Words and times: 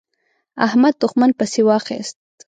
احمد؛ 0.65 0.93
دوښمن 1.01 1.31
پسې 1.39 1.61
واخيست. 1.65 2.17